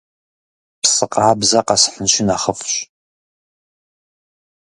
Псы 0.81 1.05
къабзэ 1.13 1.59
къэсхьынщи 1.67 2.23
нэхъыфӀщ. 2.27 2.73